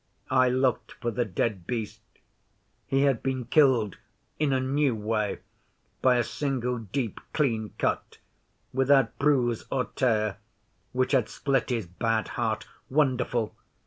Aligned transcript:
I 0.31 0.49
looked 0.49 0.93
for 0.93 1.11
the 1.11 1.25
dead 1.25 1.67
Beast. 1.67 2.01
He 2.87 3.03
had 3.03 3.21
been 3.21 3.45
killed 3.45 3.97
in 4.39 4.51
a 4.51 4.59
new 4.59 4.95
way 4.95 5.41
by 6.01 6.15
a 6.15 6.23
single 6.23 6.79
deep, 6.79 7.21
clean 7.33 7.75
cut, 7.77 8.17
without 8.73 9.15
bruise 9.19 9.65
or 9.69 9.85
tear, 9.95 10.37
which 10.91 11.11
had 11.11 11.29
split 11.29 11.69
his 11.69 11.85
bad 11.85 12.29
heart. 12.29 12.65
Wonderful! 12.89 13.55